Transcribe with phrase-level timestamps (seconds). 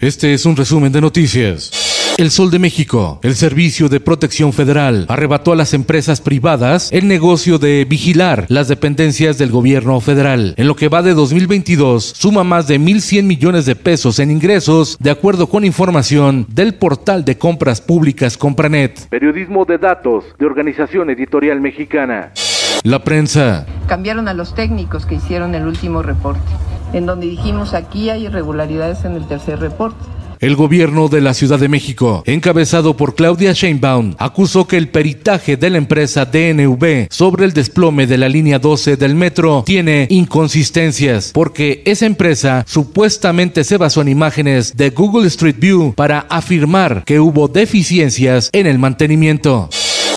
[0.00, 2.14] Este es un resumen de noticias.
[2.16, 7.06] El Sol de México, el Servicio de Protección Federal, arrebató a las empresas privadas el
[7.06, 10.54] negocio de vigilar las dependencias del gobierno federal.
[10.56, 14.96] En lo que va de 2022, suma más de 1.100 millones de pesos en ingresos,
[14.98, 19.06] de acuerdo con información del portal de compras públicas Compranet.
[19.10, 22.32] Periodismo de datos de Organización Editorial Mexicana.
[22.84, 23.66] La prensa.
[23.86, 26.50] Cambiaron a los técnicos que hicieron el último reporte,
[26.92, 30.04] en donde dijimos aquí hay irregularidades en el tercer reporte.
[30.40, 35.58] El gobierno de la Ciudad de México, encabezado por Claudia Sheinbaum, acusó que el peritaje
[35.58, 41.32] de la empresa DNV sobre el desplome de la línea 12 del metro tiene inconsistencias,
[41.34, 47.20] porque esa empresa supuestamente se basó en imágenes de Google Street View para afirmar que
[47.20, 49.68] hubo deficiencias en el mantenimiento.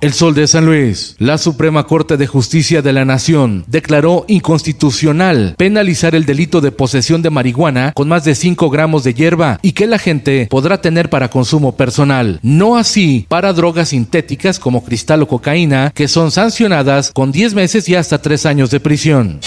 [0.00, 1.16] El Sol de San Luis.
[1.18, 7.20] La Suprema Corte de Justicia de la Nación declaró inconstitucional penalizar el delito de posesión
[7.20, 11.10] de marihuana con más de 5 gramos de hierba y que la gente podrá tener
[11.10, 12.38] para consumo personal.
[12.42, 17.88] No así para drogas sintéticas como cristal o cocaína que son sancionadas con 10 meses
[17.88, 19.40] y hasta 3 años de prisión.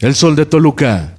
[0.00, 1.17] El Sol de Toluca.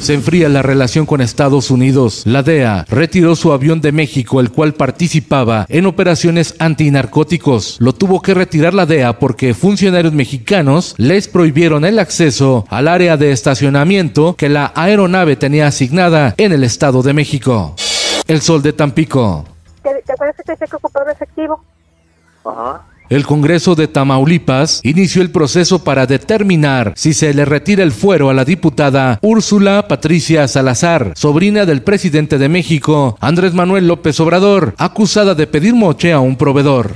[0.00, 2.22] Se enfría la relación con Estados Unidos.
[2.26, 7.76] La DEA retiró su avión de México, el cual participaba en operaciones antinarcóticos.
[7.80, 13.16] Lo tuvo que retirar la DEA porque funcionarios mexicanos les prohibieron el acceso al área
[13.16, 17.74] de estacionamiento que la aeronave tenía asignada en el Estado de México.
[18.28, 19.44] El Sol de Tampico.
[19.82, 21.64] ¿Te, te acuerdas que te decía que ocupaba efectivo?
[22.44, 22.82] Ajá.
[23.08, 28.30] El Congreso de Tamaulipas inició el proceso para determinar si se le retira el fuero
[28.30, 34.74] a la diputada Úrsula Patricia Salazar, sobrina del presidente de México, Andrés Manuel López Obrador,
[34.76, 36.94] acusada de pedir moche a un proveedor.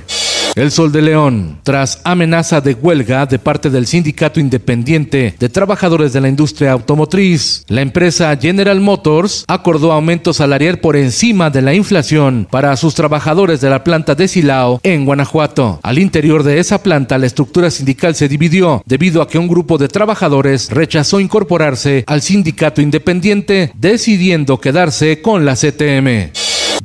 [0.57, 6.13] El Sol de León, tras amenaza de huelga de parte del Sindicato Independiente de Trabajadores
[6.13, 11.73] de la Industria Automotriz, la empresa General Motors acordó aumento salarial por encima de la
[11.73, 15.79] inflación para sus trabajadores de la planta de Silao en Guanajuato.
[15.85, 19.79] Al interior de esa planta, la estructura sindical se dividió debido a que un grupo
[19.79, 26.33] de trabajadores rechazó incorporarse al Sindicato Independiente, decidiendo quedarse con la CTM.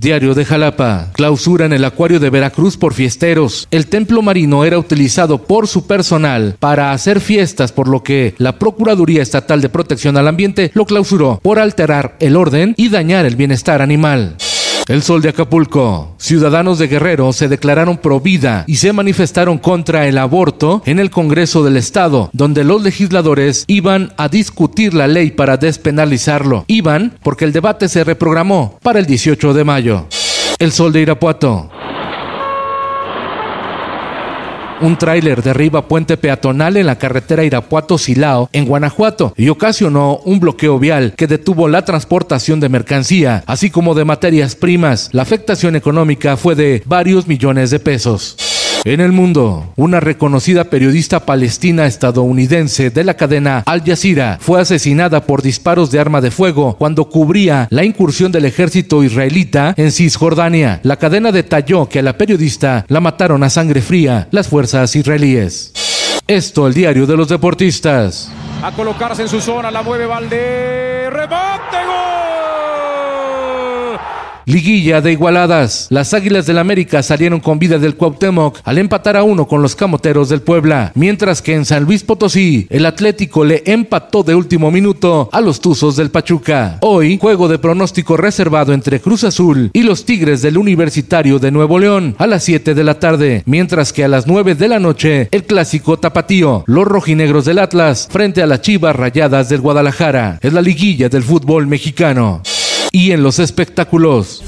[0.05, 1.07] Diario de Jalapa.
[1.13, 3.67] Clausura en el acuario de Veracruz por fiesteros.
[3.71, 8.59] El templo marino era utilizado por su personal para hacer fiestas, por lo que la
[8.59, 13.35] Procuraduría Estatal de Protección al Ambiente lo clausuró por alterar el orden y dañar el
[13.35, 14.35] bienestar animal.
[14.87, 16.13] El Sol de Acapulco.
[16.19, 21.09] Ciudadanos de Guerrero se declararon pro vida y se manifestaron contra el aborto en el
[21.09, 26.65] Congreso del Estado, donde los legisladores iban a discutir la ley para despenalizarlo.
[26.67, 30.05] Iban porque el debate se reprogramó para el 18 de mayo.
[30.59, 31.71] El Sol de Irapuato.
[34.81, 40.79] Un tráiler derriba puente peatonal en la carretera Irapuato-Silao, en Guanajuato, y ocasionó un bloqueo
[40.79, 45.09] vial que detuvo la transportación de mercancía, así como de materias primas.
[45.13, 48.54] La afectación económica fue de varios millones de pesos.
[48.85, 55.25] En el mundo, una reconocida periodista palestina estadounidense de la cadena Al Jazeera fue asesinada
[55.25, 60.81] por disparos de arma de fuego cuando cubría la incursión del ejército israelita en Cisjordania.
[60.83, 65.73] La cadena detalló que a la periodista la mataron a sangre fría las fuerzas israelíes.
[66.27, 68.31] Esto el diario de los deportistas.
[68.61, 71.11] A colocarse en su zona, la mueve Valdés.
[71.11, 72.54] ¡Rebote, gol!
[74.45, 75.87] Liguilla de igualadas.
[75.89, 79.75] Las Águilas del América salieron con vida del Cuauhtémoc al empatar a uno con los
[79.75, 84.69] Camoteros del Puebla, mientras que en San Luis Potosí el Atlético le empató de último
[84.69, 86.77] minuto a los Tuzos del Pachuca.
[86.81, 91.79] Hoy, juego de pronóstico reservado entre Cruz Azul y los Tigres del Universitario de Nuevo
[91.79, 95.27] León a las 7 de la tarde, mientras que a las 9 de la noche
[95.31, 100.37] el clásico tapatío, los rojinegros del Atlas frente a las Chivas Rayadas del Guadalajara.
[100.43, 102.43] Es la liguilla del fútbol mexicano
[102.95, 104.41] y en los espectáculos.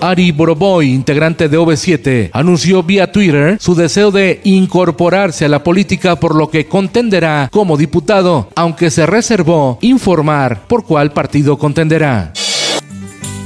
[0.00, 6.16] Ari Boroboy, integrante de OV7, anunció vía Twitter su deseo de incorporarse a la política
[6.16, 12.32] por lo que contenderá como diputado, aunque se reservó informar por cuál partido contenderá.